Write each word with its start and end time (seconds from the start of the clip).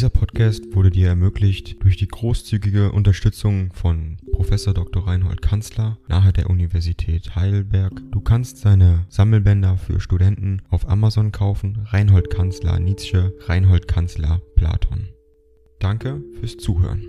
Dieser 0.00 0.08
Podcast 0.08 0.74
wurde 0.74 0.88
dir 0.88 1.08
ermöglicht 1.08 1.82
durch 1.82 1.98
die 1.98 2.08
großzügige 2.08 2.90
Unterstützung 2.90 3.70
von 3.74 4.16
Professor 4.32 4.72
Dr. 4.72 5.06
Reinhold 5.06 5.42
Kanzler 5.42 5.98
nahe 6.08 6.32
der 6.32 6.48
Universität 6.48 7.36
Heidelberg. 7.36 7.92
Du 8.10 8.22
kannst 8.22 8.56
seine 8.56 9.04
Sammelbänder 9.10 9.76
für 9.76 10.00
Studenten 10.00 10.62
auf 10.70 10.88
Amazon 10.88 11.32
kaufen. 11.32 11.84
Reinhold 11.84 12.30
Kanzler 12.30 12.78
Nietzsche, 12.78 13.34
Reinhold 13.40 13.88
Kanzler 13.88 14.40
Platon. 14.56 15.10
Danke 15.80 16.22
fürs 16.40 16.56
Zuhören. 16.56 17.04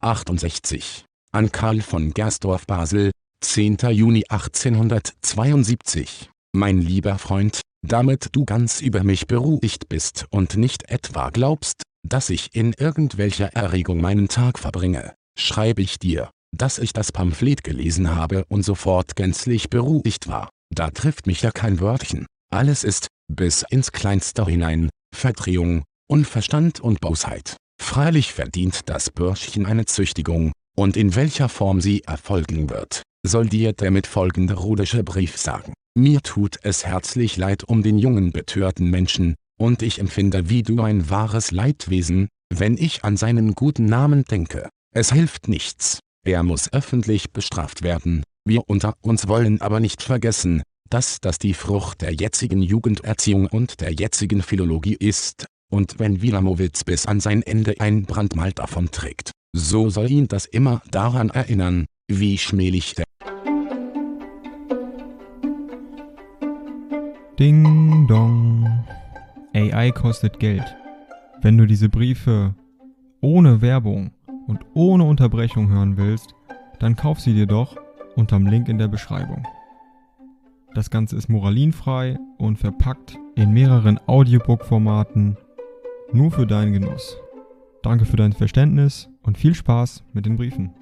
68. 0.00 1.06
An 1.32 1.50
Karl 1.50 1.80
von 1.80 2.12
Gersdorf 2.12 2.66
Basel, 2.66 3.12
10. 3.40 3.78
Juni 3.92 4.24
1872. 4.28 6.28
Mein 6.52 6.82
lieber 6.82 7.16
Freund, 7.16 7.62
damit 7.86 8.28
du 8.32 8.44
ganz 8.44 8.80
über 8.80 9.04
mich 9.04 9.26
beruhigt 9.26 9.88
bist 9.88 10.26
und 10.30 10.56
nicht 10.56 10.88
etwa 10.90 11.30
glaubst, 11.30 11.82
dass 12.06 12.30
ich 12.30 12.54
in 12.54 12.72
irgendwelcher 12.72 13.48
Erregung 13.54 14.00
meinen 14.00 14.28
Tag 14.28 14.58
verbringe, 14.58 15.14
schreibe 15.38 15.82
ich 15.82 15.98
dir, 15.98 16.30
dass 16.56 16.78
ich 16.78 16.92
das 16.92 17.12
Pamphlet 17.12 17.64
gelesen 17.64 18.14
habe 18.14 18.44
und 18.48 18.62
sofort 18.62 19.16
gänzlich 19.16 19.70
beruhigt 19.70 20.28
war. 20.28 20.48
Da 20.74 20.90
trifft 20.90 21.26
mich 21.26 21.42
ja 21.42 21.50
kein 21.50 21.80
Wörtchen. 21.80 22.26
Alles 22.50 22.84
ist, 22.84 23.08
bis 23.30 23.64
ins 23.68 23.92
Kleinste 23.92 24.44
hinein, 24.46 24.90
Verdrehung, 25.14 25.84
Unverstand 26.10 26.80
und 26.80 27.00
Bosheit. 27.00 27.56
Freilich 27.80 28.32
verdient 28.32 28.80
das 28.86 29.10
Bürschchen 29.10 29.66
eine 29.66 29.86
Züchtigung, 29.86 30.52
und 30.76 30.96
in 30.96 31.14
welcher 31.14 31.48
Form 31.48 31.80
sie 31.80 32.02
erfolgen 32.04 32.70
wird, 32.70 33.02
soll 33.26 33.48
dir 33.48 33.72
der 33.72 33.90
mitfolgende 33.90 34.54
rudische 34.54 35.02
Brief 35.02 35.36
sagen. 35.36 35.74
Mir 35.98 36.20
tut 36.20 36.60
es 36.62 36.86
herzlich 36.86 37.36
leid 37.38 37.64
um 37.64 37.82
den 37.82 37.98
jungen 37.98 38.30
betörten 38.30 38.88
Menschen, 38.88 39.34
und 39.58 39.82
ich 39.82 39.98
empfinde 39.98 40.48
wie 40.48 40.62
du 40.62 40.80
ein 40.80 41.10
wahres 41.10 41.50
Leidwesen, 41.50 42.28
wenn 42.54 42.76
ich 42.76 43.02
an 43.02 43.16
seinen 43.16 43.56
guten 43.56 43.86
Namen 43.86 44.22
denke. 44.22 44.68
Es 44.94 45.12
hilft 45.12 45.48
nichts, 45.48 45.98
er 46.24 46.44
muss 46.44 46.72
öffentlich 46.72 47.32
bestraft 47.32 47.82
werden, 47.82 48.22
wir 48.46 48.62
unter 48.68 48.94
uns 49.00 49.26
wollen 49.26 49.60
aber 49.60 49.80
nicht 49.80 50.00
vergessen, 50.00 50.62
dass 50.88 51.18
das 51.20 51.40
die 51.40 51.52
Frucht 51.52 52.02
der 52.02 52.14
jetzigen 52.14 52.62
Jugenderziehung 52.62 53.48
und 53.48 53.80
der 53.80 53.92
jetzigen 53.92 54.40
Philologie 54.40 54.94
ist, 54.94 55.46
und 55.68 55.98
wenn 55.98 56.22
Wilamowitz 56.22 56.84
bis 56.84 57.06
an 57.06 57.18
sein 57.18 57.42
Ende 57.42 57.74
ein 57.80 58.04
Brandmal 58.04 58.52
davon 58.52 58.92
trägt, 58.92 59.32
so 59.52 59.90
soll 59.90 60.12
ihn 60.12 60.28
das 60.28 60.46
immer 60.46 60.80
daran 60.92 61.30
erinnern, 61.30 61.86
wie 62.06 62.38
schmählich 62.38 62.94
der 62.94 63.07
Ding 67.38 68.06
dong. 68.08 68.84
AI 69.54 69.90
kostet 69.92 70.40
Geld. 70.40 70.64
Wenn 71.40 71.56
du 71.56 71.66
diese 71.66 71.88
Briefe 71.88 72.54
ohne 73.20 73.60
Werbung 73.60 74.10
und 74.46 74.60
ohne 74.74 75.04
Unterbrechung 75.04 75.68
hören 75.68 75.96
willst, 75.96 76.34
dann 76.78 76.96
kauf 76.96 77.20
sie 77.20 77.34
dir 77.34 77.46
doch 77.46 77.76
unterm 78.16 78.46
Link 78.46 78.68
in 78.68 78.78
der 78.78 78.88
Beschreibung. 78.88 79.46
Das 80.74 80.90
Ganze 80.90 81.16
ist 81.16 81.28
moralinfrei 81.28 82.18
und 82.38 82.58
verpackt 82.58 83.18
in 83.36 83.52
mehreren 83.52 84.00
Audiobook-Formaten 84.06 85.36
nur 86.12 86.30
für 86.30 86.46
deinen 86.46 86.72
Genuss. 86.72 87.16
Danke 87.82 88.04
für 88.04 88.16
dein 88.16 88.32
Verständnis 88.32 89.08
und 89.22 89.38
viel 89.38 89.54
Spaß 89.54 90.04
mit 90.12 90.26
den 90.26 90.36
Briefen. 90.36 90.72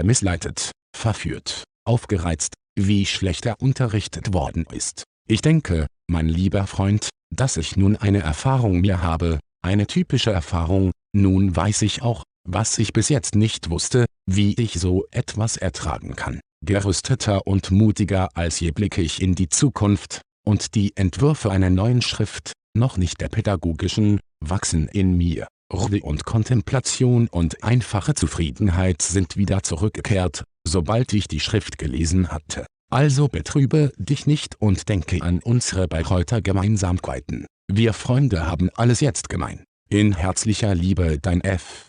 er 0.00 0.06
missleitet, 0.06 0.70
verführt, 0.96 1.64
aufgereizt, 1.90 2.54
wie 2.78 3.04
schlecht 3.04 3.46
er 3.46 3.60
unterrichtet 3.60 4.32
worden 4.32 4.64
ist. 4.72 5.02
Ich 5.28 5.42
denke, 5.42 5.86
mein 6.08 6.28
lieber 6.28 6.68
Freund, 6.68 7.08
dass 7.34 7.56
ich 7.56 7.76
nun 7.76 7.96
eine 7.96 8.20
Erfahrung 8.20 8.80
mir 8.80 9.02
habe, 9.02 9.40
eine 9.62 9.88
typische 9.88 10.30
Erfahrung, 10.30 10.92
nun 11.12 11.54
weiß 11.54 11.82
ich 11.82 12.02
auch, 12.02 12.22
was 12.48 12.78
ich 12.78 12.92
bis 12.92 13.08
jetzt 13.08 13.34
nicht 13.34 13.70
wusste, 13.70 14.06
wie 14.24 14.54
ich 14.54 14.74
so 14.74 15.04
etwas 15.10 15.56
ertragen 15.56 16.14
kann. 16.14 16.40
Gerüsteter 16.64 17.46
und 17.46 17.72
mutiger 17.72 18.28
als 18.34 18.60
je 18.60 18.70
blicke 18.70 19.02
ich 19.02 19.20
in 19.20 19.34
die 19.34 19.48
Zukunft, 19.48 20.20
und 20.46 20.74
die 20.74 20.96
Entwürfe 20.96 21.50
einer 21.50 21.70
neuen 21.70 22.02
Schrift, 22.02 22.52
noch 22.74 22.96
nicht 22.96 23.20
der 23.20 23.28
pädagogischen, 23.28 24.20
wachsen 24.40 24.88
in 24.88 25.16
mir. 25.16 25.48
Ruhe 25.72 26.00
und 26.02 26.24
Kontemplation 26.24 27.28
und 27.28 27.62
einfache 27.62 28.14
Zufriedenheit 28.14 29.02
sind 29.02 29.36
wieder 29.36 29.62
zurückgekehrt, 29.62 30.44
sobald 30.70 31.12
ich 31.12 31.28
die 31.28 31.40
Schrift 31.40 31.78
gelesen 31.78 32.28
hatte. 32.28 32.66
Also 32.90 33.28
betrübe 33.28 33.92
dich 33.98 34.26
nicht 34.26 34.60
und 34.60 34.88
denke 34.88 35.22
an 35.22 35.40
unsere 35.42 35.86
Bayreuther 35.86 36.40
Gemeinsamkeiten. 36.42 37.46
Wir 37.70 37.92
Freunde 37.92 38.46
haben 38.46 38.70
alles 38.74 39.00
jetzt 39.00 39.28
gemein. 39.28 39.64
In 39.88 40.14
herzlicher 40.14 40.74
Liebe 40.74 41.18
dein 41.20 41.40
F. 41.40 41.88